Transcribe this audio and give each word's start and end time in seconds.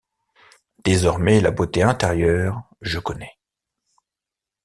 Désormais, 0.83 1.41
la 1.41 1.51
beauté 1.51 1.83
intérieure, 1.83 2.63
je 2.81 2.97
connais. 2.97 3.37